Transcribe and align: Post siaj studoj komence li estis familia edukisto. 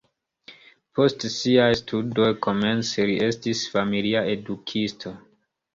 Post 0.99 1.25
siaj 1.33 1.67
studoj 1.81 2.31
komence 2.47 3.07
li 3.13 3.17
estis 3.29 3.65
familia 3.77 4.27
edukisto. 4.37 5.19